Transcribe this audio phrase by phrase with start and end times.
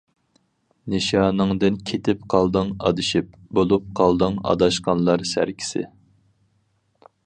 [0.93, 5.89] نىشانىڭدىن كېتىپ قالدىڭ ئادىشىپ، بولۇپ قالدىڭ ئاداشقانلار سەركىسى.